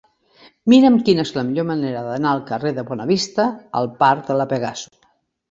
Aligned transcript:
Mira'm 0.71 0.95
quina 1.09 1.25
és 1.27 1.33
la 1.35 1.43
millor 1.49 1.67
manera 1.71 2.01
d'anar 2.07 2.31
del 2.37 2.41
carrer 2.49 2.73
de 2.79 2.85
Bonavista 2.89 3.47
al 3.83 3.93
parc 4.01 4.27
de 4.33 4.41
La 4.43 4.51
Pegaso. 4.57 4.93